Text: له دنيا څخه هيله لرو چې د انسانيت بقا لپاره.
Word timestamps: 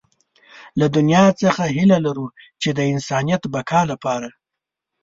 له 0.79 0.85
دنيا 0.95 1.25
څخه 1.41 1.63
هيله 1.75 1.97
لرو 2.05 2.27
چې 2.61 2.69
د 2.77 2.79
انسانيت 2.93 3.41
بقا 3.53 3.81
لپاره. 3.91 4.29